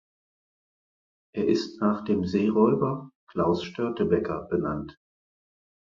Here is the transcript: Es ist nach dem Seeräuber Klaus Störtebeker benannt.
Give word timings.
Es 1.35 1.45
ist 1.45 1.79
nach 1.79 2.03
dem 2.03 2.25
Seeräuber 2.25 3.11
Klaus 3.27 3.63
Störtebeker 3.63 4.47
benannt. 4.49 4.99